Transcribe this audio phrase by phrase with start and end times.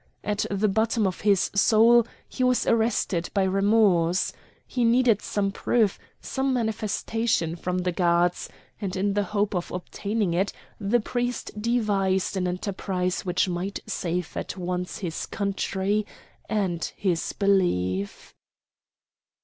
[0.23, 4.33] At the bottom of his soul he was arrested by remorse.
[4.65, 8.49] He needed some proof, some manifestation from the gods,
[8.81, 14.35] and in the hope of obtaining it the priest devised an enterprise which might save
[14.35, 16.07] at once his country
[16.49, 18.33] and his belief.